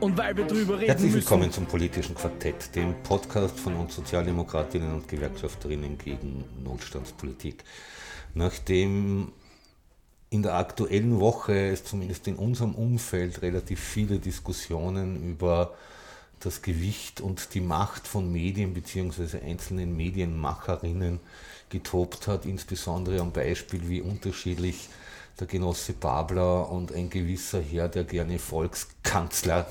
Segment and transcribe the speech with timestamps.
[0.00, 4.94] und weil wir drüber reden Herzlich willkommen zum politischen Quartett, dem Podcast von uns Sozialdemokratinnen
[4.94, 7.64] und Gewerkschafterinnen gegen Notstandspolitik.
[8.32, 9.32] Nachdem
[10.30, 15.74] in der aktuellen Woche es zumindest in unserem Umfeld relativ viele Diskussionen über
[16.38, 19.40] das Gewicht und die Macht von Medien bzw.
[19.44, 21.20] einzelnen Medienmacherinnen
[21.68, 24.88] getobt hat, insbesondere am Beispiel, wie unterschiedlich
[25.38, 29.66] der Genosse Babler und ein gewisser Herr, der gerne Volkskanzler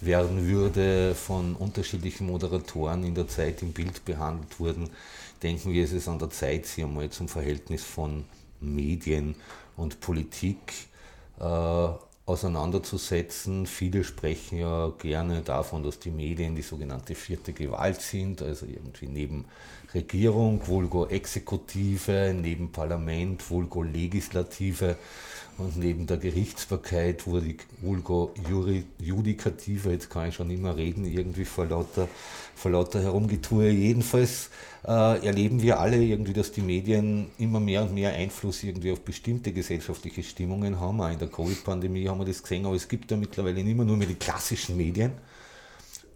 [0.00, 4.90] werden würde, von unterschiedlichen Moderatoren in der Zeit im Bild behandelt wurden,
[5.42, 8.24] denken wir, es ist an der Zeit, sich einmal zum Verhältnis von
[8.60, 9.34] Medien
[9.76, 10.58] und Politik
[11.38, 11.88] äh,
[12.26, 13.66] auseinanderzusetzen.
[13.66, 19.06] Viele sprechen ja gerne davon, dass die Medien die sogenannte vierte Gewalt sind, also irgendwie
[19.06, 19.46] neben
[19.94, 24.96] Regierung, vulgo Exekutive, neben Parlament, vulgo Legislative
[25.56, 28.32] und neben der Gerichtsbarkeit, vulgo
[29.00, 32.06] Judikative, jetzt kann ich schon immer reden, irgendwie vor lauter,
[32.54, 33.70] vor lauter Herumgetue.
[33.70, 34.50] Jedenfalls
[34.86, 39.00] äh, erleben wir alle irgendwie, dass die Medien immer mehr und mehr Einfluss irgendwie auf
[39.00, 41.00] bestimmte gesellschaftliche Stimmungen haben.
[41.00, 43.86] Auch in der Covid-Pandemie haben wir das gesehen, aber es gibt ja mittlerweile nicht mehr
[43.86, 45.12] nur mehr die klassischen Medien,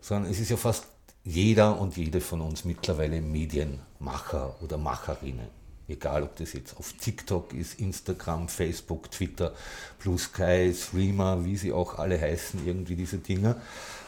[0.00, 0.91] sondern es ist ja fast
[1.24, 5.62] jeder und jede von uns mittlerweile Medienmacher oder Macherinnen.
[5.88, 9.52] Egal, ob das jetzt auf TikTok ist, Instagram, Facebook, Twitter,
[9.98, 13.56] Blue Sky, Streamer, wie sie auch alle heißen, irgendwie diese Dinge.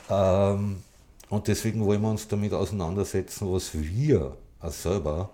[0.09, 0.83] Ähm,
[1.29, 5.31] und deswegen wollen wir uns damit auseinandersetzen, was wir als selber,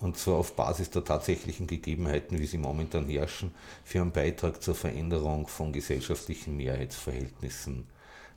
[0.00, 3.54] und zwar auf Basis der tatsächlichen Gegebenheiten, wie sie momentan herrschen,
[3.84, 7.86] für einen Beitrag zur Veränderung von gesellschaftlichen Mehrheitsverhältnissen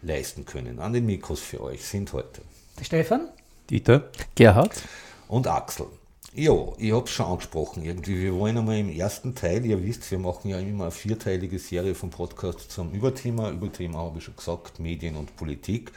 [0.01, 0.79] leisten können.
[0.79, 2.41] An den Mikros für euch sind heute
[2.81, 3.29] Stefan,
[3.69, 4.81] Dieter, Gerhard
[5.27, 5.87] und Axel.
[6.33, 8.21] Ja, ich habe es schon angesprochen irgendwie.
[8.21, 11.95] Wir wollen einmal im ersten Teil, ihr wisst, wir machen ja immer eine vierteilige Serie
[11.95, 13.49] vom Podcast zum Überthema.
[13.51, 15.93] Überthema habe ich schon gesagt, Medien und Politik.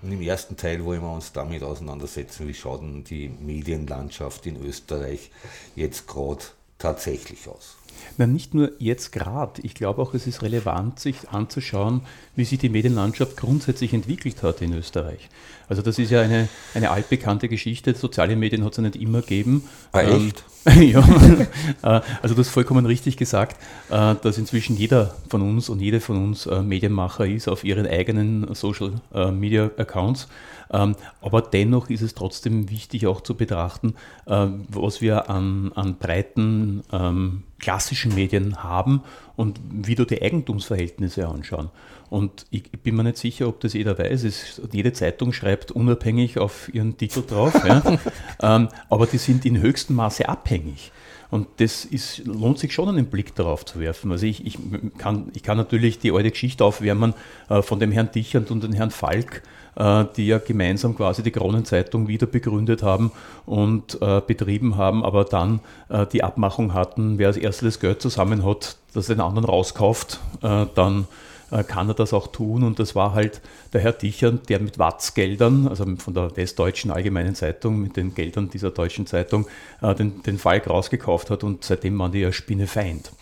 [0.00, 4.64] Und im ersten Teil wollen wir uns damit auseinandersetzen, wie schaut denn die Medienlandschaft in
[4.64, 5.32] Österreich
[5.74, 6.44] jetzt gerade
[6.78, 7.76] tatsächlich aus.
[8.16, 9.60] Na, nicht nur jetzt gerade.
[9.62, 12.02] Ich glaube auch, es ist relevant, sich anzuschauen,
[12.36, 15.28] wie sich die Medienlandschaft grundsätzlich entwickelt hat in Österreich.
[15.68, 17.94] Also das ist ja eine, eine altbekannte Geschichte.
[17.94, 19.68] Soziale Medien hat es ja nicht immer gegeben.
[19.92, 20.44] Ah, echt?
[20.80, 21.00] ja,
[21.82, 23.56] äh, also du hast vollkommen richtig gesagt,
[23.88, 27.86] äh, dass inzwischen jeder von uns und jede von uns äh, Medienmacher ist auf ihren
[27.86, 29.00] eigenen Social
[29.32, 30.28] Media Accounts.
[30.72, 33.94] Ähm, aber dennoch ist es trotzdem wichtig auch zu betrachten,
[34.26, 39.02] was wir an, an breiten ähm, klassischen Medien haben
[39.40, 41.70] und wie du die Eigentumsverhältnisse anschauen.
[42.10, 44.24] Und ich, bin mir nicht sicher, ob das jeder weiß.
[44.24, 47.82] Es, jede Zeitung schreibt unabhängig auf ihren Titel drauf, ja.
[48.42, 50.92] ähm, aber die sind in höchstem Maße abhängig.
[51.30, 54.10] Und das ist, lohnt sich schon einen Blick darauf zu werfen.
[54.10, 54.58] Also ich, ich,
[54.98, 57.14] kann, ich kann natürlich die alte Geschichte aufwärmen
[57.48, 59.42] äh, von dem Herrn Dichand und dem Herrn Falk,
[59.76, 63.12] äh, die ja gemeinsam quasi die Kronenzeitung wieder begründet haben
[63.46, 68.44] und äh, betrieben haben, aber dann äh, die Abmachung hatten, wer als erstes Geld zusammen
[68.44, 71.06] hat, das den anderen rauskauft, äh, dann
[71.64, 72.62] kann er das auch tun.
[72.62, 73.40] Und das war halt
[73.72, 78.50] der Herr Dichern, der mit Watz-Geldern, also von der Westdeutschen Allgemeinen Zeitung, mit den Geldern
[78.50, 79.46] dieser deutschen Zeitung,
[79.82, 83.12] äh, den, den Falk rausgekauft hat und seitdem waren die ja Spinnefeind.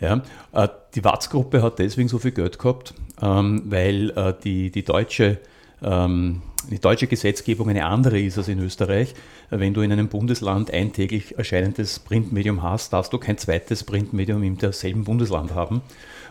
[0.00, 5.38] Ja, äh, die Watz-Gruppe hat deswegen so viel Geld gehabt, ähm, weil die, die deutsche
[5.82, 9.14] ähm, die deutsche Gesetzgebung eine andere ist als in Österreich.
[9.50, 14.42] Wenn du in einem Bundesland ein täglich erscheinendes Printmedium hast, darfst du kein zweites Printmedium
[14.42, 15.82] im derselben Bundesland haben.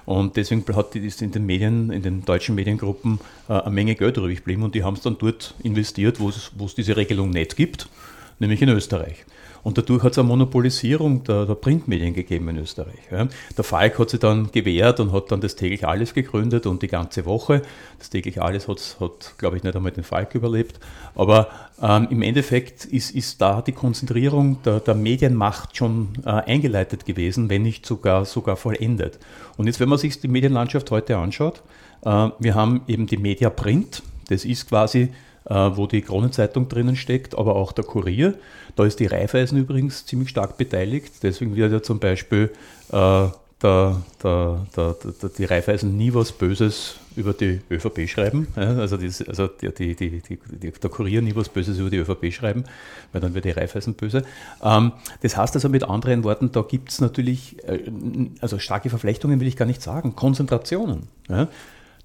[0.05, 4.17] Und deswegen hat ist in den Medien, in den deutschen Mediengruppen äh, eine Menge Geld
[4.17, 7.87] übrig geblieben und die haben es dann dort investiert, wo es diese Regelung nicht gibt,
[8.39, 9.25] nämlich in Österreich.
[9.65, 12.99] Und dadurch hat es eine Monopolisierung der, der, Printmedien gegeben in Österreich.
[13.09, 13.27] Ja.
[13.57, 16.87] Der Falk hat sich dann gewehrt und hat dann das täglich Alles gegründet und die
[16.87, 17.63] ganze Woche.
[17.97, 20.79] Das täglich Alles hat, hat glaube ich, nicht einmal den Falk überlebt.
[21.15, 21.47] Aber
[21.81, 27.49] ähm, im Endeffekt ist, ist da die Konzentrierung der, der Medienmacht schon äh, eingeleitet gewesen,
[27.49, 29.17] wenn nicht sogar, sogar vollendet.
[29.57, 31.63] Und jetzt, wenn man sich die Medienlandschaft heute anschaut,
[32.03, 34.03] äh, wir haben eben die Media Print.
[34.29, 35.09] Das ist quasi
[35.45, 38.35] wo die Kronenzeitung drinnen steckt, aber auch der Kurier.
[38.75, 41.23] Da ist die Raiffeisen übrigens ziemlich stark beteiligt.
[41.23, 42.51] Deswegen wird ja zum Beispiel
[42.91, 43.27] äh,
[43.61, 44.95] der, der, der,
[45.37, 48.47] die Raiffeisen nie was Böses über die ÖVP schreiben.
[48.55, 52.33] Ja, also, also die, die, die, die, der Kurier nie was Böses über die ÖVP
[52.33, 52.65] schreiben,
[53.11, 54.23] weil dann wird die Raiffeisen böse.
[54.61, 57.79] Ähm, das heißt also mit anderen Worten, da gibt es natürlich, äh,
[58.41, 61.07] also starke Verflechtungen will ich gar nicht sagen, Konzentrationen.
[61.29, 61.47] Ja.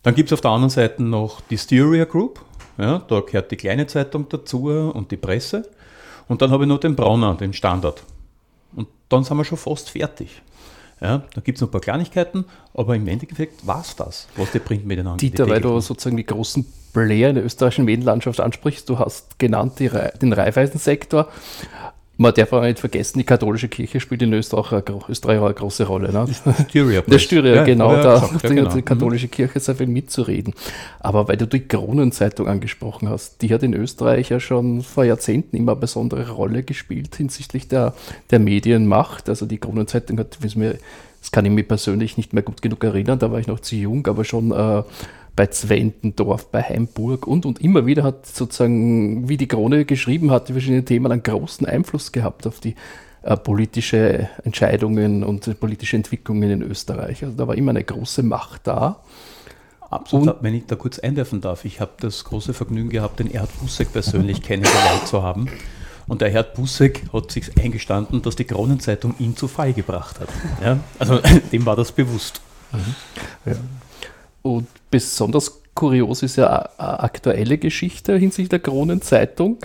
[0.02, 2.40] Dann gibt es auf der anderen Seite noch die Styria Group,
[2.80, 5.68] ja, da gehört die kleine Zeitung dazu und die Presse.
[6.28, 8.02] Und dann habe ich noch den Brauner, den Standard.
[8.74, 10.42] Und dann sind wir schon fast fertig.
[11.00, 12.44] Ja, da gibt es noch ein paar Kleinigkeiten,
[12.74, 15.32] aber im Endeffekt war es das, was die Printmedien angeht.
[15.32, 19.78] Dieter, weil du sozusagen die großen Player in der österreichischen Medienlandschaft ansprichst, du hast genannt
[19.78, 19.90] die,
[20.20, 21.28] den Reifeisensektor.
[22.20, 25.86] Man darf auch nicht vergessen, die katholische Kirche spielt in Österreich, eine, Österreich eine große
[25.86, 26.12] Rolle.
[26.12, 26.26] Ne?
[26.68, 27.00] Styria.
[27.06, 27.94] Der Styria, ja, genau.
[27.94, 28.74] Ja, da hat ja, genau.
[28.74, 30.52] die katholische Kirche sehr viel mitzureden.
[30.98, 35.56] Aber weil du die Kronenzeitung angesprochen hast, die hat in Österreich ja schon vor Jahrzehnten
[35.56, 37.94] immer eine besondere Rolle gespielt hinsichtlich der,
[38.30, 39.30] der Medienmacht.
[39.30, 43.32] Also die Kronenzeitung hat, das kann ich mir persönlich nicht mehr gut genug erinnern, da
[43.32, 44.82] war ich noch zu jung, aber schon äh,
[45.40, 50.50] bei Zwentendorf, bei Heimburg und, und immer wieder hat sozusagen, wie die Krone geschrieben hat,
[50.50, 52.74] die verschiedenen Themen einen großen Einfluss gehabt auf die
[53.22, 57.24] äh, politische Entscheidungen und äh, politische Entwicklungen in Österreich.
[57.24, 59.00] Also da war immer eine große Macht da.
[59.88, 60.28] Absolut.
[60.28, 63.48] Und, wenn ich da kurz einwerfen darf, ich habe das große Vergnügen gehabt, den Erd
[63.60, 65.48] Busseck persönlich kennengelernt zu haben.
[66.06, 70.28] Und der Herr Busseck hat sich eingestanden, dass die Kronenzeitung ihn zu Fall gebracht hat.
[70.62, 70.80] Ja?
[70.98, 71.18] Also
[71.52, 72.42] dem war das bewusst.
[72.72, 73.52] Mhm.
[73.52, 73.56] Ja.
[74.42, 79.58] Und besonders kurios ist ja eine aktuelle Geschichte hinsichtlich der Kronenzeitung.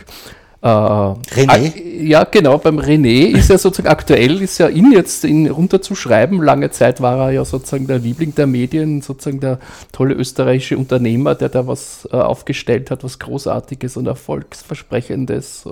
[0.61, 1.79] Äh, René?
[2.01, 6.41] Ja, genau, beim René ist ja sozusagen aktuell, ist ja ihn jetzt in, runterzuschreiben.
[6.41, 9.59] Lange Zeit war er ja sozusagen der Liebling der Medien, sozusagen der
[9.91, 15.65] tolle österreichische Unternehmer, der da was äh, aufgestellt hat, was Großartiges und Erfolgsversprechendes.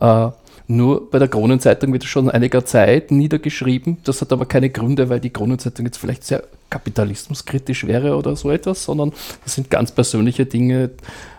[0.00, 0.28] Äh,
[0.76, 3.98] nur bei der Kronenzeitung wird schon einiger Zeit niedergeschrieben.
[4.04, 8.50] Das hat aber keine Gründe, weil die Kronenzeitung jetzt vielleicht sehr kapitalismuskritisch wäre oder so
[8.50, 9.12] etwas, sondern
[9.44, 10.90] das sind ganz persönliche Dinge.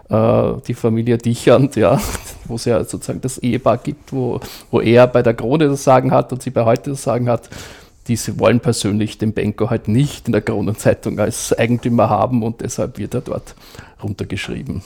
[0.10, 2.00] Äh, die Familie Dichand, ja,
[2.46, 4.40] wo es ja sozusagen das Ehepaar gibt, wo,
[4.70, 7.50] wo er bei der Krone das Sagen hat und sie bei heute das Sagen hat.
[8.08, 12.98] Diese wollen persönlich den Benko halt nicht in der Kronenzeitung als Eigentümer haben und deshalb
[12.98, 13.56] wird er dort
[14.04, 14.84] runtergeschrieben.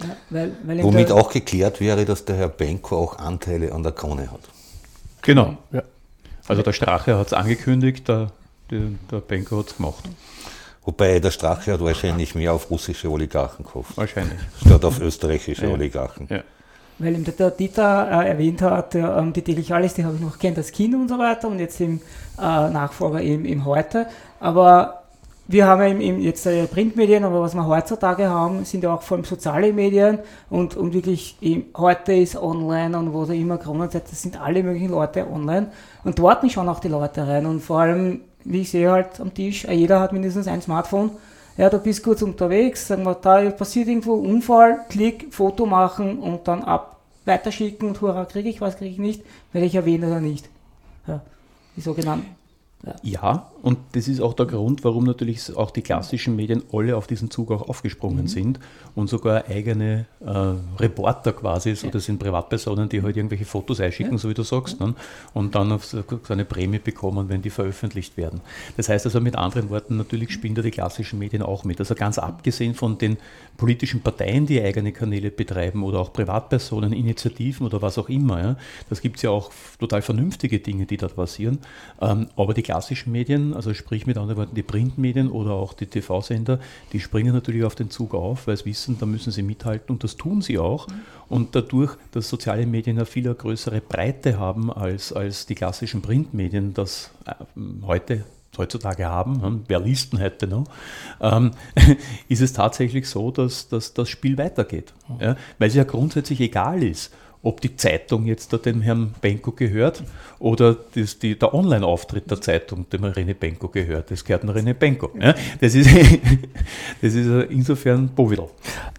[0.00, 3.92] Ja, weil, weil Womit auch geklärt wäre, dass der Herr Benko auch Anteile an der
[3.92, 4.40] Krone hat.
[5.22, 5.56] Genau.
[5.70, 5.82] Ja.
[6.48, 8.30] Also der Strache hat es angekündigt, der,
[8.70, 10.04] der, Benko hat es gemacht.
[10.84, 13.96] Wobei der Strache hat wahrscheinlich mehr auf russische Oligarchen gehofft.
[13.96, 14.38] Wahrscheinlich.
[14.64, 15.72] Statt auf österreichische ja.
[15.72, 16.26] Oligarchen.
[16.28, 16.42] Ja.
[16.98, 20.38] Weil ihm der Dieter äh, erwähnt hat, äh, die täglich alles, die habe ich noch
[20.38, 22.00] kennt als Kind und so weiter und jetzt im
[22.38, 24.06] äh, Nachfolger im, im Heute.
[24.40, 25.01] Aber
[25.52, 29.24] wir haben ja jetzt Printmedien, aber was wir heutzutage haben, sind ja auch vor allem
[29.24, 30.18] soziale Medien
[30.48, 34.62] und, und wirklich im, heute ist online und wo da immer Kronenzeit, das sind alle
[34.62, 35.68] möglichen Leute online
[36.04, 39.34] und dort schauen auch die Leute rein und vor allem, wie ich sehe halt am
[39.34, 41.10] Tisch, äh, jeder hat mindestens ein Smartphone.
[41.58, 46.48] Ja, du bist kurz unterwegs, sagen wir, da passiert irgendwo Unfall, Klick, Foto machen und
[46.48, 46.96] dann ab,
[47.26, 49.22] weiterschicken und hurra, kriege ich was, kriege ich nicht,
[49.52, 50.48] werde ich erwähnen oder nicht.
[51.06, 51.20] Ja,
[51.76, 52.42] die sogenannten
[52.84, 52.94] ja.
[53.02, 57.06] ja, und das ist auch der Grund, warum natürlich auch die klassischen Medien alle auf
[57.06, 58.28] diesen Zug auch aufgesprungen mhm.
[58.28, 58.60] sind
[58.94, 61.92] und sogar eigene äh, Reporter quasi, so ja.
[61.92, 64.18] das sind Privatpersonen, die halt irgendwelche Fotos einschicken, ja.
[64.18, 64.94] so wie du sagst, ne?
[65.32, 68.40] und dann auf so eine Prämie bekommen, wenn die veröffentlicht werden.
[68.76, 71.78] Das heißt also mit anderen Worten, natürlich spielen da die klassischen Medien auch mit.
[71.78, 73.16] Also ganz abgesehen von den
[73.56, 78.42] politischen Parteien, die eigene Kanäle betreiben oder auch Privatpersonen, Initiativen oder was auch immer.
[78.42, 78.56] Ja?
[78.88, 81.58] Das gibt es ja auch total vernünftige Dinge, die dort passieren.
[82.00, 85.86] Ähm, aber die klassischen Medien, also sprich mit anderen Worten die Printmedien oder auch die
[85.86, 86.58] TV-Sender,
[86.92, 90.04] die springen natürlich auf den Zug auf, weil sie wissen, da müssen sie mithalten und
[90.04, 90.86] das tun sie auch.
[91.28, 96.74] Und dadurch, dass soziale Medien eine viel größere Breite haben als, als die klassischen Printmedien,
[96.74, 97.34] das äh,
[97.84, 98.24] heute
[98.58, 100.64] heutzutage haben, hm, wer liest denn heute noch,
[101.20, 101.52] ähm,
[102.28, 104.92] ist es tatsächlich so, dass, dass das Spiel weitergeht.
[105.20, 105.36] Ja?
[105.58, 107.12] Weil es ja grundsätzlich egal ist,
[107.42, 110.04] ob die Zeitung jetzt dem Herrn Benko gehört
[110.38, 114.10] oder das, die, der Online-Auftritt der Zeitung dem René Benko gehört.
[114.12, 115.10] Das gehört dem René Benko.
[115.20, 115.90] Ja, das, ist,
[117.02, 118.46] das ist insofern Bovidel.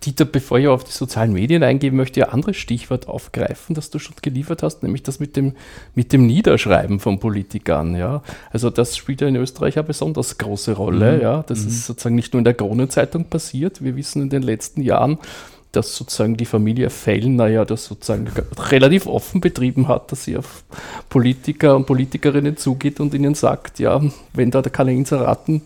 [0.04, 3.90] Dieter, bevor ich auf die sozialen Medien eingehe, möchte ich ein anderes Stichwort aufgreifen, das
[3.90, 5.54] du schon geliefert hast, nämlich das mit dem,
[5.96, 7.96] mit dem Niederschreiben von Politikern.
[7.96, 8.24] Ja?
[8.52, 11.16] Also das spielt ja in Österreich eine besonders große Rolle.
[11.16, 11.22] Mhm.
[11.22, 11.44] Ja?
[11.44, 11.68] Das mhm.
[11.70, 13.82] ist sozusagen nicht nur in der Kronenzeitung passiert.
[13.82, 15.18] Wir wissen in den letzten Jahren,
[15.74, 18.28] dass sozusagen die Familie Fellner ja das sozusagen
[18.70, 20.64] relativ offen betrieben hat, dass sie auf
[21.10, 24.02] Politiker und Politikerinnen zugeht und ihnen sagt, ja,
[24.34, 25.64] wenn da keine Inseraten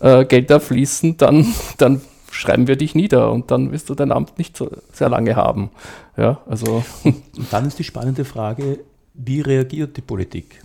[0.00, 1.46] äh, Gelder fließen, dann,
[1.78, 5.34] dann schreiben wir dich nieder und dann wirst du dein Amt nicht so sehr lange
[5.34, 5.70] haben.
[6.16, 6.84] Ja, also.
[7.04, 8.80] Und dann ist die spannende Frage,
[9.14, 10.62] wie reagiert die Politik?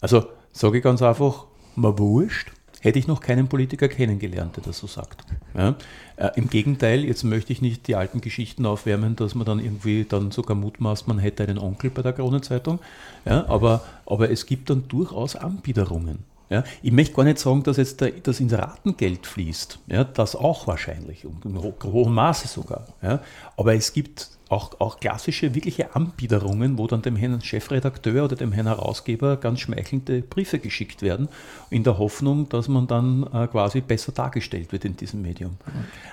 [0.00, 1.44] Also sage ich ganz einfach,
[1.76, 2.50] mal wurscht,
[2.84, 5.24] hätte ich noch keinen Politiker kennengelernt, der das so sagt.
[5.54, 5.74] Ja?
[6.16, 10.04] Äh, Im Gegenteil, jetzt möchte ich nicht die alten Geschichten aufwärmen, dass man dann irgendwie
[10.04, 12.80] dann sogar mutmaßt, man hätte einen Onkel bei der Kronenzeitung.
[13.24, 13.46] Ja?
[13.48, 16.18] Aber, aber es gibt dann durchaus Anbiederungen.
[16.50, 19.78] Ja, ich möchte gar nicht sagen, dass jetzt das Inseratengeld fließt.
[19.86, 22.86] Ja, das auch wahrscheinlich, und im hohen Maße sogar.
[23.02, 23.20] Ja,
[23.56, 28.52] aber es gibt auch, auch klassische, wirkliche Anbiederungen, wo dann dem Herrn Chefredakteur oder dem
[28.52, 31.28] Herrn Herausgeber ganz schmeichelnde Briefe geschickt werden,
[31.70, 35.56] in der Hoffnung, dass man dann äh, quasi besser dargestellt wird in diesem Medium.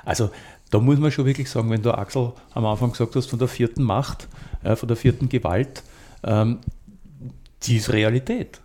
[0.06, 0.30] Also
[0.70, 3.50] da muss man schon wirklich sagen, wenn du Axel am Anfang gesagt hast, von der
[3.50, 4.30] vierten Macht,
[4.64, 5.84] äh, von der vierten Gewalt,
[6.24, 6.60] ähm,
[7.64, 8.61] die ist Realität.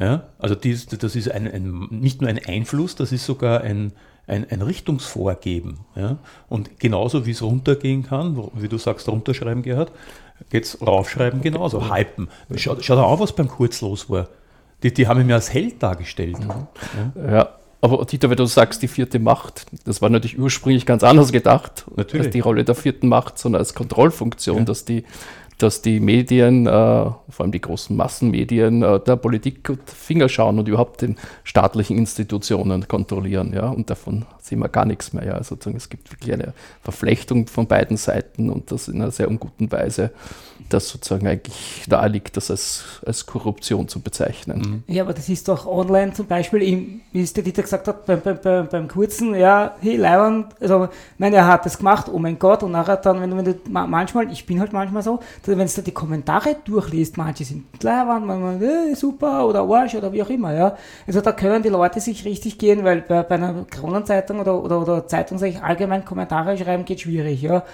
[0.00, 0.24] Ja?
[0.38, 3.92] Also dies, das ist ein, ein, nicht nur ein Einfluss, das ist sogar ein,
[4.26, 5.80] ein, ein Richtungsvorgeben.
[5.94, 6.16] Ja?
[6.48, 9.92] Und genauso wie es runtergehen kann, wie du sagst, runterschreiben gehört,
[10.48, 12.28] geht es raufschreiben genauso, hypen.
[12.56, 14.28] Schau, schau da an, was beim Kurz los war.
[14.82, 16.38] Die, die haben ihn mir als Held dargestellt.
[16.38, 16.66] Mhm.
[17.14, 17.32] Ja.
[17.32, 17.48] ja.
[17.82, 21.86] Aber Dieter, wenn du sagst, die vierte Macht, das war natürlich ursprünglich ganz anders gedacht,
[21.96, 22.26] natürlich.
[22.26, 24.64] als die Rolle der vierten Macht, sondern als Kontrollfunktion, ja.
[24.64, 25.04] dass die
[25.62, 30.68] dass die Medien, äh, vor allem die großen Massenmedien, äh, der Politik Finger schauen und
[30.68, 33.52] überhaupt den staatlichen Institutionen kontrollieren.
[33.52, 33.68] Ja?
[33.68, 35.24] Und davon sehen wir gar nichts mehr.
[35.24, 35.32] Ja?
[35.34, 39.70] Also es gibt wirklich eine Verflechtung von beiden Seiten und das in einer sehr unguten
[39.70, 40.10] Weise
[40.68, 44.82] das sozusagen eigentlich nahe liegt, das als, als Korruption zu bezeichnen.
[44.86, 44.94] Mhm.
[44.94, 48.06] Ja, aber das ist doch online zum Beispiel, im, wie es der Dieter gesagt hat,
[48.06, 50.88] beim, beim, beim, beim kurzen, ja, hey, Leiband, also,
[51.18, 53.54] meine, er hat das gemacht, oh mein Gott, und nachher dann, wenn du, wenn du
[53.68, 55.20] manchmal, ich bin halt manchmal so,
[55.58, 60.22] wenn du die Kommentare durchliest, manche sind Leiband, manchmal, hey, super, oder Arsch, oder wie
[60.22, 60.76] auch immer, ja.
[61.06, 64.82] Also da können die Leute sich richtig gehen, weil bei, bei einer Kronenzeitung oder, oder,
[64.82, 67.64] oder Zeitung, sage ich, allgemein Kommentare schreiben geht schwierig, ja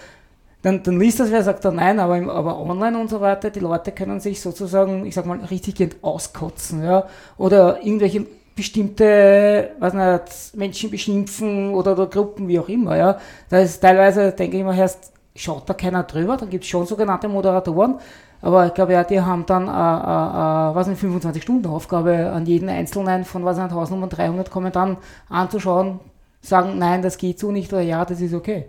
[0.67, 3.61] dann, dann liest das wer, sagt dann nein, aber, aber online und so weiter, die
[3.61, 7.07] Leute können sich sozusagen, ich sag mal, richtig auskotzen, ja,
[7.39, 13.21] oder irgendwelche bestimmte, was nicht, Menschen beschimpfen oder, oder Gruppen, wie auch immer, ja.
[13.49, 16.87] Da ist teilweise, denke ich mal, erst schaut da keiner drüber, dann gibt es schon
[16.87, 17.97] sogenannte Moderatoren,
[18.43, 22.69] aber ich glaube, ja, die haben dann, äh, äh, äh was eine 25-Stunden-Aufgabe an jeden
[22.69, 24.97] Einzelnen von, was nicht, 1300 Kommentaren
[25.29, 26.01] anzuschauen,
[26.43, 28.67] sagen, nein, das geht so nicht oder ja, das ist okay.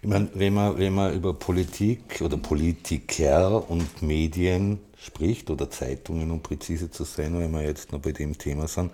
[0.00, 6.30] Ich meine, wenn man, wenn man über Politik oder Politiker und Medien spricht oder Zeitungen,
[6.30, 8.92] um präzise zu sein, wenn wir jetzt noch bei dem Thema sind,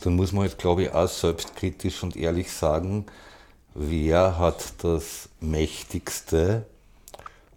[0.00, 3.06] dann muss man jetzt, glaube ich, auch selbstkritisch und ehrlich sagen,
[3.76, 6.64] wer hat das mächtigste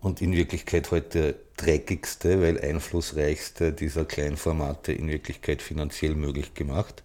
[0.02, 7.04] und in Wirklichkeit heute dreckigste, weil einflussreichste dieser Kleinformate in Wirklichkeit finanziell möglich gemacht.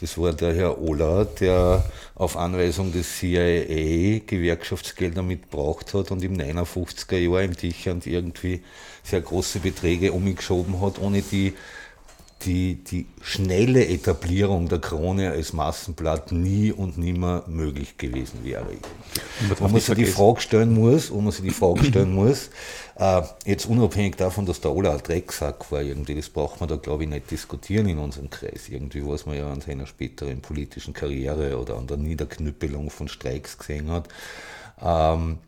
[0.00, 1.84] Das war der Herr Ola, der
[2.16, 8.62] auf Anweisung des CIA Gewerkschaftsgelder mitgebraucht hat und im 59er Jahr im Tichand irgendwie
[9.04, 11.52] sehr große Beträge umgeschoben hat, ohne die
[12.42, 18.66] die, die schnelle Etablierung der Krone als Massenblatt nie und nimmer möglich gewesen wäre.
[19.58, 22.50] Wo man sich die Frage stellen muss, wo man sich die Frage stellen muss,
[22.96, 26.76] äh, jetzt unabhängig davon, dass der Ola ein Drecksack war, irgendwie, das braucht man da
[26.76, 28.68] glaube ich nicht diskutieren in unserem Kreis.
[28.68, 33.58] Irgendwie, was man ja an seiner späteren politischen Karriere oder an der Niederknüppelung von Streiks
[33.58, 34.08] gesehen hat.
[34.82, 35.38] Ähm,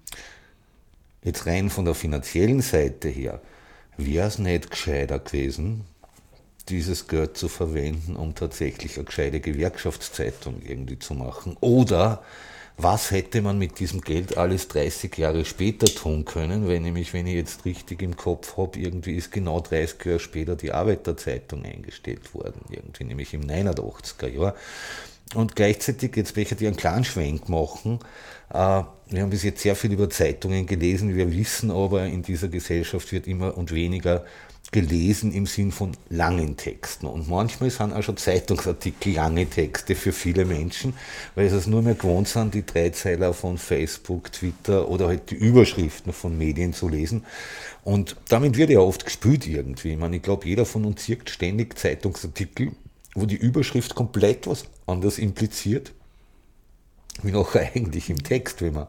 [1.22, 3.40] jetzt rein von der finanziellen Seite her,
[3.96, 5.84] wäre es nicht gescheiter gewesen,
[6.68, 11.56] dieses Geld zu verwenden, um tatsächlich eine gescheite Gewerkschaftszeitung irgendwie zu machen?
[11.60, 12.22] Oder
[12.78, 17.26] was hätte man mit diesem Geld alles 30 Jahre später tun können, wenn nämlich, wenn
[17.26, 22.34] ich jetzt richtig im Kopf habe, irgendwie ist genau 30 Jahre später die Arbeiterzeitung eingestellt
[22.34, 24.54] worden, irgendwie nämlich im 89er Jahr.
[25.34, 27.98] Und gleichzeitig, jetzt möchte ich einen kleinen Schwenk machen,
[28.50, 32.48] äh, wir haben bis jetzt sehr viel über Zeitungen gelesen, wir wissen aber, in dieser
[32.48, 34.24] Gesellschaft wird immer und weniger
[34.72, 37.06] gelesen im Sinn von langen Texten.
[37.06, 40.94] Und manchmal sind auch schon Zeitungsartikel lange Texte für viele Menschen,
[41.34, 45.36] weil sie es nur mehr gewohnt sind, die Dreizeiler von Facebook, Twitter oder halt die
[45.36, 47.24] Überschriften von Medien zu lesen.
[47.84, 49.92] Und damit wird ja oft gespült irgendwie.
[49.92, 52.72] Ich meine, ich glaube, jeder von uns zirkt ständig Zeitungsartikel,
[53.14, 55.92] wo die Überschrift komplett was anderes impliziert,
[57.22, 58.88] wie noch eigentlich im Text, wenn man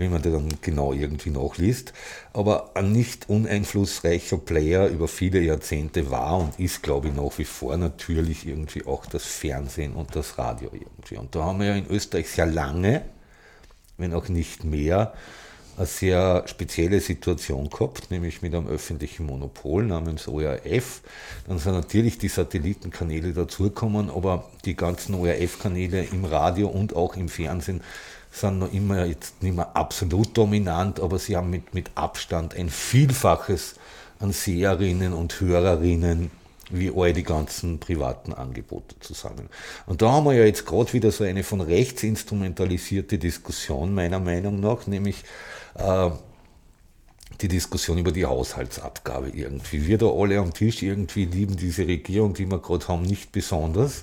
[0.00, 1.92] wenn man dann genau irgendwie nachliest.
[2.32, 7.44] Aber ein nicht uneinflussreicher Player über viele Jahrzehnte war und ist, glaube ich, nach wie
[7.44, 11.18] vor natürlich irgendwie auch das Fernsehen und das Radio irgendwie.
[11.18, 13.02] Und da haben wir ja in Österreich sehr lange,
[13.98, 15.12] wenn auch nicht mehr,
[15.80, 21.00] eine sehr spezielle Situation gehabt, nämlich mit einem öffentlichen Monopol namens ORF.
[21.48, 27.30] Dann sind natürlich die Satellitenkanäle dazugekommen, aber die ganzen ORF-Kanäle im Radio und auch im
[27.30, 27.80] Fernsehen
[28.30, 32.68] sind noch immer jetzt nicht mehr absolut dominant, aber sie haben mit, mit Abstand ein
[32.68, 33.76] Vielfaches
[34.18, 36.30] an Seherinnen und Hörerinnen
[36.70, 39.48] wie all die ganzen privaten Angebote zusammen.
[39.86, 44.20] Und da haben wir ja jetzt gerade wieder so eine von rechts instrumentalisierte Diskussion, meiner
[44.20, 45.24] Meinung nach, nämlich
[45.74, 46.10] äh,
[47.40, 49.86] die Diskussion über die Haushaltsabgabe irgendwie.
[49.86, 54.02] Wir da alle am Tisch irgendwie lieben diese Regierung, die wir gerade haben, nicht besonders.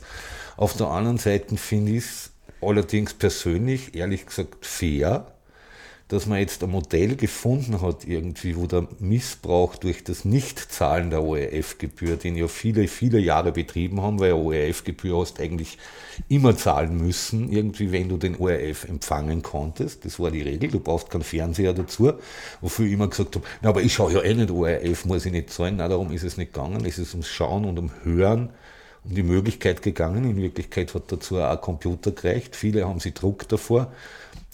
[0.56, 2.32] Auf der anderen Seite finde ich es
[2.62, 5.28] allerdings persönlich, ehrlich gesagt, fair,
[6.08, 11.24] dass man jetzt ein Modell gefunden hat, irgendwie, wo der Missbrauch durch das Nichtzahlen der
[11.24, 15.78] ORF-Gebühr, den ja viele, viele Jahre betrieben haben, weil ORF-Gebühr hast eigentlich
[16.30, 20.06] immer zahlen müssen, irgendwie, wenn du den ORF empfangen konntest.
[20.06, 22.14] Das war die Regel, du brauchst keinen Fernseher dazu,
[22.62, 25.34] wofür ich immer gesagt habe, na, aber ich schaue ja eh nicht ORF, muss ich
[25.34, 25.76] nicht zahlen.
[25.78, 28.50] Na, darum ist es nicht gegangen, es ist ums Schauen und um Hören
[29.04, 30.24] um die Möglichkeit gegangen.
[30.26, 32.56] In Wirklichkeit hat dazu auch ein Computer gereicht.
[32.56, 33.92] Viele haben sie Druck davor.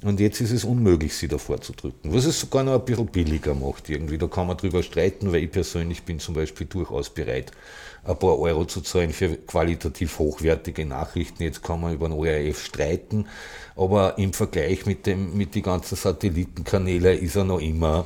[0.03, 2.13] Und jetzt ist es unmöglich, sie davor zu drücken.
[2.13, 4.17] Was es sogar noch ein bisschen billiger macht irgendwie.
[4.17, 7.51] Da kann man drüber streiten, weil ich persönlich bin zum Beispiel durchaus bereit,
[8.03, 11.43] ein paar Euro zu zahlen für qualitativ hochwertige Nachrichten.
[11.43, 13.27] Jetzt kann man über den ORF streiten,
[13.75, 18.05] aber im Vergleich mit dem, mit den ganzen Satellitenkanälen ist er noch immer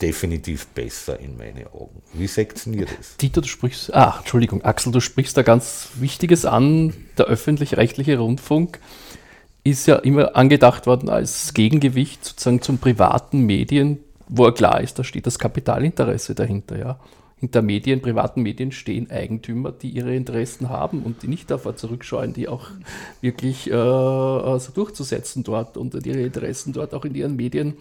[0.00, 2.02] definitiv besser in meinen Augen.
[2.12, 3.16] Wie seht ihr das?
[3.16, 6.94] Dieter, du sprichst, ah, Entschuldigung, Axel, du sprichst da ganz Wichtiges an.
[7.16, 8.78] Der öffentlich-rechtliche Rundfunk
[9.70, 13.98] ist ja immer angedacht worden als Gegengewicht sozusagen zum privaten Medien,
[14.28, 16.98] wo er klar ist, da steht das Kapitalinteresse dahinter, ja.
[17.40, 22.32] Hinter Medien, privaten Medien stehen Eigentümer, die ihre Interessen haben und die nicht davor zurückscheuen,
[22.32, 22.66] die auch
[23.20, 27.74] wirklich äh, also durchzusetzen dort und ihre Interessen dort auch in ihren Medien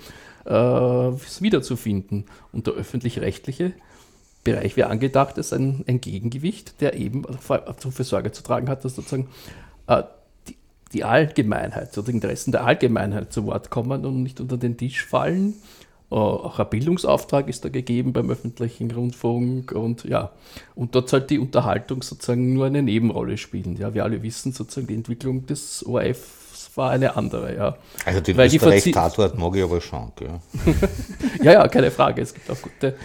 [0.46, 2.25] äh, wiederzufinden.
[2.51, 3.74] Und der öffentlich-rechtliche
[4.44, 8.96] Bereich wäre angedacht ist ein, ein, Gegengewicht, der eben dafür Sorge zu tragen hat, dass
[8.96, 9.27] sozusagen
[9.88, 10.03] äh,
[10.94, 15.06] die, Allgemeinheit, so die Interessen der Allgemeinheit zu Wort kommen und nicht unter den Tisch
[15.06, 15.56] fallen.
[16.10, 20.32] Uh, auch ein Bildungsauftrag ist da gegeben beim öffentlichen Rundfunk und ja,
[20.74, 23.75] und dort soll die Unterhaltung sozusagen nur eine Nebenrolle spielen.
[23.75, 26.38] Ja, wir alle wissen sozusagen die Entwicklung des ORF
[26.77, 27.77] war eine andere, ja.
[28.06, 30.39] Also den Österreich-Tatort mag ich aber schon, gell?
[31.44, 32.22] ja, ja, keine Frage.
[32.22, 32.96] Es gibt auch gute,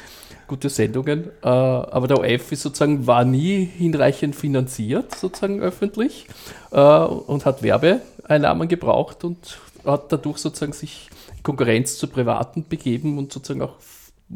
[0.46, 1.30] gute Sendungen.
[1.42, 6.26] Äh, aber der OF ist sozusagen, war nie hinreichend finanziert, sozusagen öffentlich,
[6.70, 11.10] äh, und hat Werbeeinnahmen gebraucht und hat dadurch sozusagen sich
[11.42, 13.74] Konkurrenz zu Privaten begeben und sozusagen auch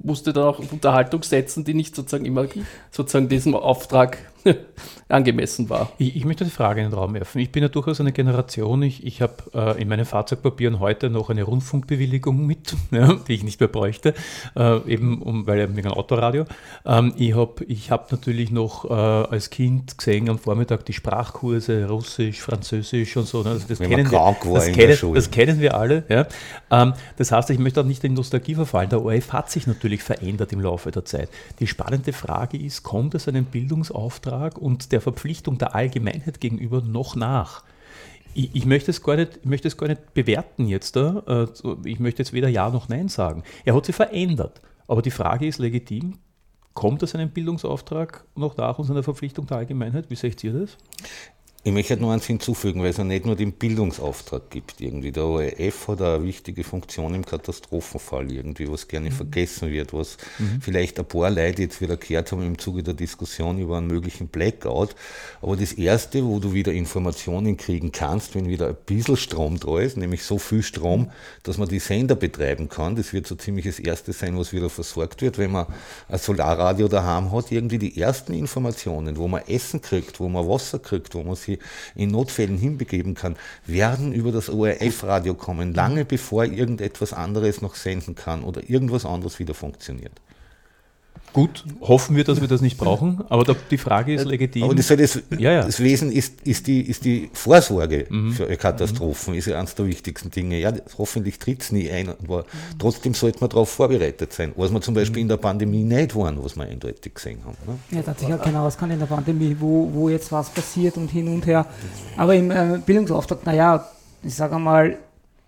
[0.03, 2.47] musste dann auch Unterhaltung setzen, die nicht sozusagen immer
[2.90, 4.19] sozusagen diesem Auftrag
[5.09, 5.92] angemessen war.
[5.98, 7.40] Ich, ich, möchte die Frage in den Raum werfen.
[7.40, 11.30] Ich bin ja durchaus eine Generation, ich, ich habe äh, in meinen Fahrzeugpapieren heute noch
[11.30, 14.14] eine Rundfunkbewilligung mit, ja, die ich nicht mehr bräuchte,
[14.56, 16.44] äh, eben um, weil wegen ein Autoradio.
[16.85, 21.88] Ähm, ich habe ich hab natürlich noch äh, als Kind gesehen am Vormittag die Sprachkurse,
[21.88, 23.42] Russisch, Französisch und so.
[23.42, 23.50] Ne?
[23.50, 26.04] Also das, kennen wir, das, kennen, das kennen wir alle.
[26.09, 26.26] Ja?
[26.70, 28.90] Ähm, das heißt, ich möchte auch nicht in Nostalgie verfallen.
[28.90, 31.28] Der ORF hat sich natürlich verändert im Laufe der Zeit.
[31.61, 37.16] Die spannende Frage ist, kommt es einem Bildungsauftrag und der Verpflichtung der Allgemeinheit gegenüber noch
[37.16, 37.64] nach.
[38.35, 40.96] Ich, ich, möchte es gar nicht, ich möchte es gar nicht bewerten jetzt.
[40.96, 41.46] Äh,
[41.85, 43.42] ich möchte jetzt weder Ja noch Nein sagen.
[43.64, 44.61] Er hat sich verändert.
[44.88, 46.18] Aber die Frage ist legitim,
[46.75, 50.11] kommt es einem Bildungsauftrag noch nach und seiner Verpflichtung der Allgemeinheit?
[50.11, 50.77] Wie seht ihr das?
[51.66, 54.81] Ich möchte halt nur eins hinzufügen, weil es ja nicht nur den Bildungsauftrag gibt.
[54.81, 55.11] Irgendwie.
[55.11, 59.14] Der ORF hat eine wichtige Funktion im Katastrophenfall, irgendwie, was gerne mhm.
[59.14, 60.61] vergessen wird, was mhm.
[60.61, 64.29] vielleicht ein paar Leute jetzt wieder gehört haben im Zuge der Diskussion über einen möglichen
[64.29, 64.94] Blackout.
[65.42, 69.81] Aber das Erste, wo du wieder Informationen kriegen kannst, wenn wieder ein bisschen Strom da
[69.81, 71.11] ist, nämlich so viel Strom,
[71.42, 74.70] dass man die Sender betreiben kann, das wird so ziemlich das Erste sein, was wieder
[74.70, 75.66] versorgt wird, wenn man
[76.09, 80.79] ein Solarradio daheim hat, irgendwie die ersten Informationen, wo man Essen kriegt, wo man Wasser
[80.79, 81.56] kriegt, wo man sich
[81.95, 88.14] in Notfällen hinbegeben kann, werden über das ORF-Radio kommen, lange bevor irgendetwas anderes noch senden
[88.14, 90.12] kann oder irgendwas anderes wieder funktioniert.
[91.37, 94.62] Gut, hoffen wir, dass wir das nicht brauchen, aber da, die Frage ist legitim.
[94.62, 95.64] Aber das, das, ja, ja.
[95.64, 98.33] das Wesen ist, ist, die, ist die Vorsorge mhm.
[98.33, 99.38] für Katastrophen, mhm.
[99.38, 100.59] ist ja eines der wichtigsten Dinge.
[100.59, 102.46] Ja, hoffentlich tritt es nie ein, aber
[102.79, 106.42] trotzdem sollte man darauf vorbereitet sein, was wir zum Beispiel in der Pandemie nicht waren,
[106.42, 107.57] was wir eindeutig gesehen haben.
[107.66, 107.79] Ne?
[107.90, 110.96] Ja, da hat sich ja genau auskannt in der Pandemie, wo, wo jetzt was passiert
[110.96, 111.66] und hin und her.
[112.16, 113.87] Aber im äh, Bildungsauftrag, naja,
[114.22, 114.96] ich sage mal,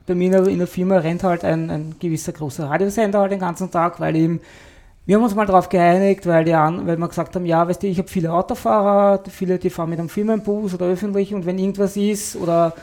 [0.07, 3.70] bei mir in der Firma rennt halt ein, ein gewisser großer Radiosender halt den ganzen
[3.70, 4.40] Tag, weil eben
[5.09, 7.83] wir haben uns mal darauf geeinigt, weil, die an, weil wir gesagt haben, ja, weißt
[7.83, 11.59] du, ich habe viele Autofahrer, viele, die fahren mit einem Firmenbus oder öffentlich und wenn
[11.59, 12.75] irgendwas ist oder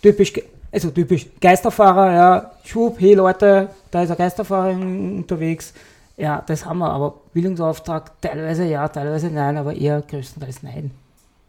[0.00, 0.32] typisch,
[0.72, 5.74] also typisch Geisterfahrer, ja, schub, hey Leute, da ist ein Geisterfahrer unterwegs.
[6.16, 10.90] Ja, das haben wir, aber Bildungsauftrag teilweise ja, teilweise nein, aber eher größtenteils nein.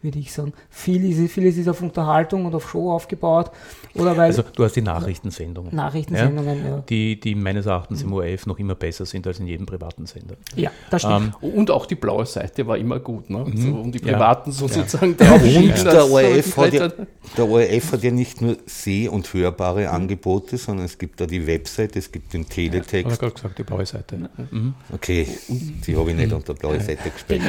[0.02, 0.54] Würde ich sagen.
[0.70, 3.52] Viel ist, vieles ist auf Unterhaltung und auf Show aufgebaut.
[3.94, 5.76] Oder weil also du hast die Nachrichtensendungen.
[5.76, 6.84] Nachrichtensendungen, ja, ja.
[6.90, 10.36] Die, die meines Erachtens im ORF noch immer besser sind als in jedem privaten Sender.
[10.56, 11.34] Ja, das stimmt.
[11.42, 13.40] Ähm, und auch die blaue Seite war immer gut, ne?
[13.40, 13.58] Mhm.
[13.58, 14.74] So, um die privaten so ja.
[14.74, 15.34] sozusagen ja.
[15.34, 16.90] Und der ORF, hat ja,
[17.38, 19.96] der ORF hat ja nicht nur seh- und hörbare mhm.
[19.96, 22.94] Angebote, sondern es gibt da die Website, es gibt den Teletext.
[22.94, 24.30] Ja, ich gerade gesagt, die blaue Seite.
[24.50, 24.74] Mhm.
[24.94, 27.42] Okay, die habe ich nicht unter blaue Seite gespielt.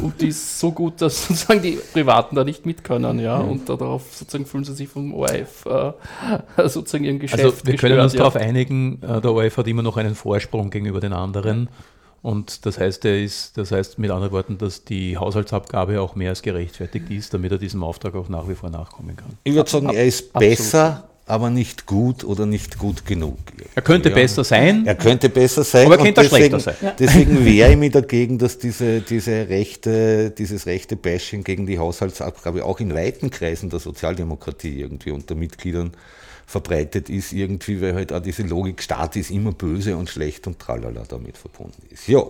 [0.00, 3.50] Und die ist so gut, dass sozusagen die Privaten da nicht mit können, ja, mhm.
[3.50, 5.92] und darauf sozusagen fühlen sie sich vom ORF äh,
[6.68, 8.18] sozusagen ihren Geschäft Also wir können uns ja.
[8.18, 11.68] darauf einigen, äh, der ORF hat immer noch einen Vorsprung gegenüber den anderen.
[12.22, 16.30] Und das heißt, er ist, das heißt mit anderen Worten, dass die Haushaltsabgabe auch mehr
[16.30, 19.36] als gerechtfertigt ist, damit er diesem Auftrag auch nach wie vor nachkommen kann.
[19.42, 23.38] Ich würde sagen, er ist besser aber nicht gut oder nicht gut genug.
[23.74, 24.14] Er könnte ja.
[24.14, 24.84] besser sein.
[24.84, 25.86] Er könnte besser sein.
[25.86, 26.92] Aber er könnte deswegen, schlechter sein.
[26.98, 32.66] Deswegen wehre ich mich dagegen, dass diese, diese rechte, dieses rechte Bashing gegen die Haushaltsabgabe
[32.66, 35.92] auch in weiten Kreisen der Sozialdemokratie irgendwie unter Mitgliedern
[36.44, 40.58] verbreitet ist, irgendwie, weil halt auch diese Logik, Staat ist immer böse und schlecht und
[40.58, 42.08] tralala damit verbunden ist.
[42.08, 42.24] Ja,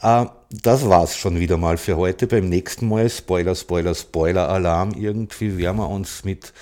[0.00, 2.26] äh, das war's schon wieder mal für heute.
[2.26, 6.54] Beim nächsten Mal, Spoiler, Spoiler, Spoiler-Alarm, irgendwie werden wir uns mit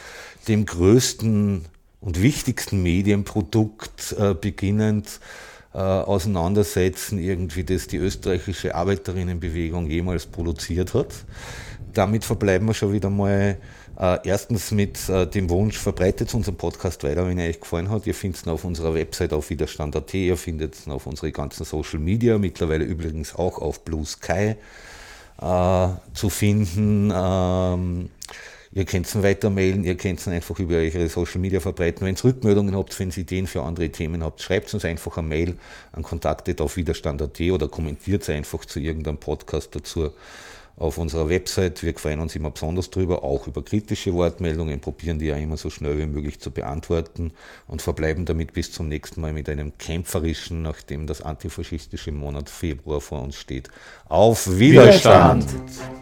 [0.49, 1.65] dem größten
[2.01, 5.21] und wichtigsten Medienprodukt äh, beginnend
[5.73, 11.15] äh, auseinandersetzen, irgendwie das die österreichische Arbeiterinnenbewegung jemals produziert hat.
[11.95, 13.57] Damit verbleiben wir schon wieder mal
[13.99, 18.07] äh, erstens mit äh, dem Wunsch, verbreitet unseren Podcast weiter, wenn er euch gefallen hat.
[18.07, 22.01] Ihr findet ihn auf unserer Website auf widerstand.at, ihr findet ihn auf unsere ganzen Social
[22.01, 24.57] Media, mittlerweile übrigens auch auf Blue Sky
[25.41, 27.13] äh, zu finden.
[27.15, 28.11] Ähm,
[28.75, 32.07] Ihr könnt ihn weitermailen, ihr könnt ihn einfach über eure Social Media verbreiten.
[32.07, 35.29] Wenn ihr Rückmeldungen habt, wenn ihr Ideen für andere Themen habt, schreibt uns einfach eine
[35.29, 35.59] Mail
[35.93, 40.13] an kontaktet auf widerstand.at oder kommentiert einfach zu irgendeinem Podcast dazu
[40.77, 41.83] auf unserer Website.
[41.83, 45.71] Wir freuen uns immer besonders drüber, auch über kritische Wortmeldungen, probieren die ja immer so
[45.71, 47.33] schnell wie möglich zu beantworten
[47.67, 53.01] und verbleiben damit bis zum nächsten Mal mit einem kämpferischen, nachdem das antifaschistische Monat Februar
[53.01, 53.69] vor uns steht.
[54.09, 55.53] Auf Widerstand!
[55.53, 56.02] Widerstand.